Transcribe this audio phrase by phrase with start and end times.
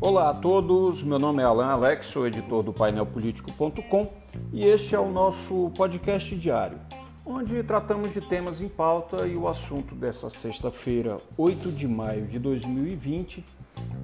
[0.00, 4.10] Olá a todos, meu nome é Alan Alex, sou editor do painelpolitico.com
[4.52, 6.78] e este é o nosso podcast diário,
[7.26, 12.38] onde tratamos de temas em pauta e o assunto dessa sexta-feira, 8 de maio de
[12.38, 13.44] 2020,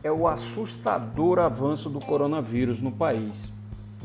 [0.02, 3.50] é o assustador avanço do coronavírus no país,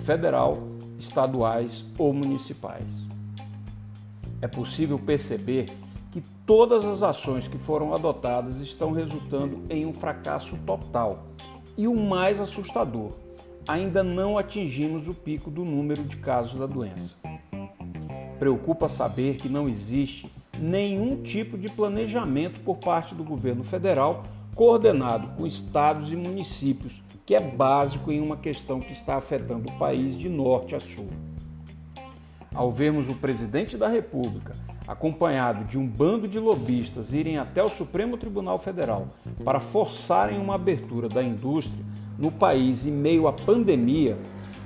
[0.04, 0.60] federal,
[0.98, 2.86] estaduais ou municipais.
[4.42, 5.66] É possível perceber
[6.12, 11.28] que todas as ações que foram adotadas estão resultando em um fracasso total.
[11.78, 13.12] E o mais assustador,
[13.68, 17.16] ainda não atingimos o pico do número de casos da doença.
[18.40, 24.24] Preocupa saber que não existe nenhum tipo de planejamento por parte do governo federal
[24.56, 29.78] coordenado com estados e municípios, que é básico em uma questão que está afetando o
[29.78, 31.08] país de norte a sul.
[32.54, 34.54] Ao vermos o presidente da República,
[34.88, 39.08] acompanhado de um bando de lobistas, irem até o Supremo Tribunal Federal
[39.46, 41.86] para forçarem uma abertura da indústria
[42.18, 44.18] no país em meio à pandemia,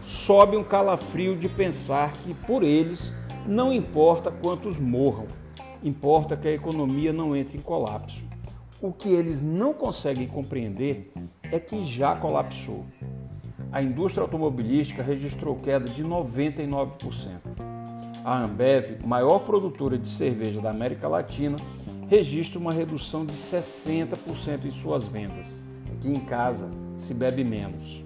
[0.04, 3.12] sobe um calafrio de pensar que, por eles,
[3.46, 5.28] não importa quantos morram,
[5.84, 8.24] Importa que a economia não entre em colapso.
[8.82, 11.12] O que eles não conseguem compreender
[11.52, 12.86] é que já colapsou.
[13.70, 16.88] A indústria automobilística registrou queda de 99%.
[18.24, 21.58] A Ambev, maior produtora de cerveja da América Latina,
[22.08, 25.52] registra uma redução de 60% em suas vendas.
[25.92, 28.06] Aqui em casa se bebe menos.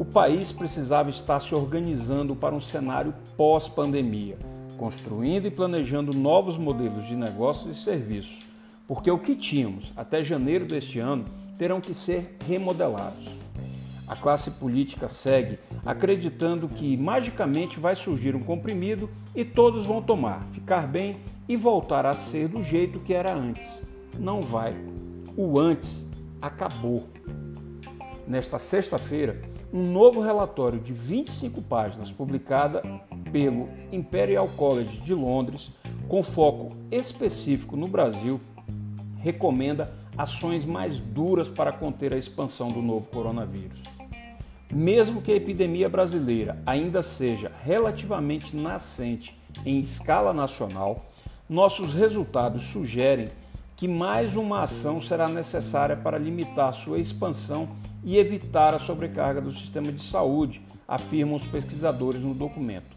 [0.00, 4.36] O país precisava estar se organizando para um cenário pós-pandemia
[4.76, 8.38] construindo e planejando novos modelos de negócios e serviços,
[8.86, 11.24] porque o que tínhamos até janeiro deste ano
[11.58, 13.26] terão que ser remodelados.
[14.06, 20.44] A classe política segue acreditando que magicamente vai surgir um comprimido e todos vão tomar,
[20.50, 21.16] ficar bem
[21.48, 23.66] e voltar a ser do jeito que era antes.
[24.16, 24.76] Não vai.
[25.36, 26.06] O antes
[26.40, 27.08] acabou.
[28.28, 29.40] Nesta sexta-feira,
[29.72, 32.82] um novo relatório de 25 páginas, publicada
[33.36, 35.70] pelo Imperial College de Londres,
[36.08, 38.40] com foco específico no Brasil,
[39.18, 43.78] recomenda ações mais duras para conter a expansão do novo coronavírus.
[44.72, 51.04] Mesmo que a epidemia brasileira ainda seja relativamente nascente em escala nacional,
[51.46, 53.28] nossos resultados sugerem
[53.76, 57.68] que mais uma ação será necessária para limitar sua expansão
[58.06, 62.96] e evitar a sobrecarga do sistema de saúde, afirmam os pesquisadores no documento.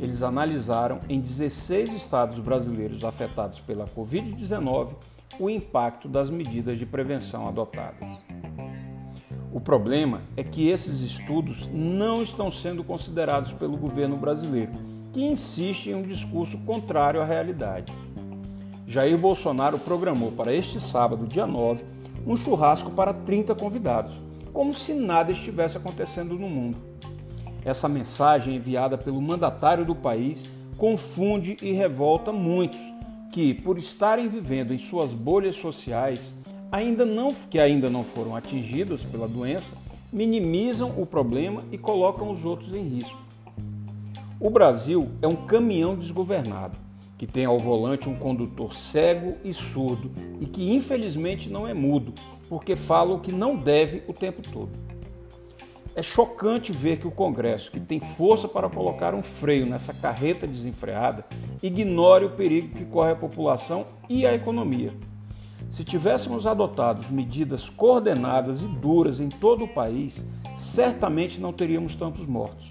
[0.00, 4.94] Eles analisaram em 16 estados brasileiros afetados pela Covid-19
[5.40, 8.08] o impacto das medidas de prevenção adotadas.
[9.52, 14.72] O problema é que esses estudos não estão sendo considerados pelo governo brasileiro,
[15.12, 17.92] que insiste em um discurso contrário à realidade.
[18.86, 21.84] Jair Bolsonaro programou para este sábado, dia 9,
[22.26, 26.76] um churrasco para 30 convidados, como se nada estivesse acontecendo no mundo.
[27.64, 30.44] Essa mensagem enviada pelo mandatário do país
[30.76, 32.80] confunde e revolta muitos
[33.32, 36.32] que, por estarem vivendo em suas bolhas sociais,
[36.70, 39.76] ainda não, que ainda não foram atingidas pela doença,
[40.12, 43.18] minimizam o problema e colocam os outros em risco.
[44.40, 46.78] O Brasil é um caminhão desgovernado,
[47.18, 52.14] que tem ao volante um condutor cego e surdo e que infelizmente não é mudo,
[52.48, 54.70] porque fala o que não deve o tempo todo.
[55.94, 60.46] É chocante ver que o Congresso, que tem força para colocar um freio nessa carreta
[60.46, 61.26] desenfreada,
[61.62, 64.94] ignore o perigo que corre a população e a economia.
[65.68, 70.22] Se tivéssemos adotado medidas coordenadas e duras em todo o país,
[70.56, 72.70] certamente não teríamos tantos mortos.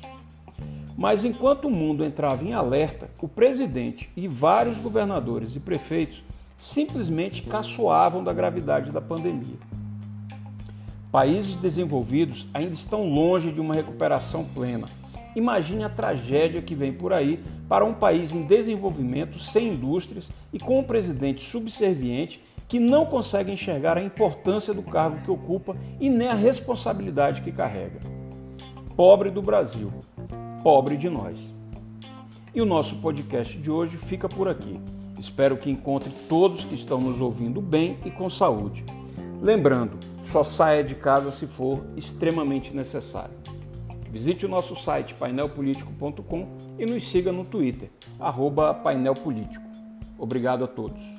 [0.98, 6.24] Mas enquanto o mundo entrava em alerta, o presidente e vários governadores e prefeitos
[6.58, 9.58] simplesmente caçoavam da gravidade da pandemia.
[11.12, 14.88] Países desenvolvidos ainda estão longe de uma recuperação plena
[15.38, 17.40] imagine a tragédia que vem por aí
[17.70, 23.52] para um país em desenvolvimento, sem indústrias e com um presidente subserviente que não consegue
[23.52, 28.00] enxergar a importância do cargo que ocupa e nem a responsabilidade que carrega.
[28.96, 29.94] Pobre do Brasil,
[30.64, 31.38] pobre de nós.
[32.54, 34.80] E o nosso podcast de hoje fica por aqui.
[35.20, 38.86] Espero que encontre todos que estão nos ouvindo bem e com saúde.
[39.42, 43.36] Lembrando, só saia de casa se for extremamente necessário.
[44.12, 46.48] Visite o nosso site painelpolitico.com
[46.78, 49.66] e nos siga no Twitter, arroba painelpolitico.
[50.18, 51.17] Obrigado a todos.